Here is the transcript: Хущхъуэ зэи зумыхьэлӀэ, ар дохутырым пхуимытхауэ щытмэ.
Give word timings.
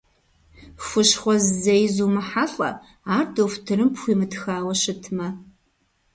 Хущхъуэ 0.85 1.35
зэи 1.61 1.85
зумыхьэлӀэ, 1.95 2.71
ар 3.15 3.25
дохутырым 3.35 3.89
пхуимытхауэ 3.93 4.73
щытмэ. 4.81 5.27